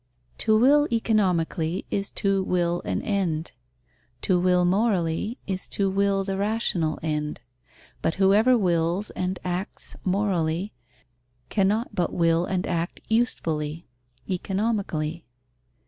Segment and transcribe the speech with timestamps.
[0.39, 3.51] To will economically is to will an end;
[4.23, 7.41] to will morally is to will the rational end.
[8.01, 10.73] But whoever wills and acts morally,
[11.49, 13.85] cannot but will and act usefully
[14.27, 15.23] (economically).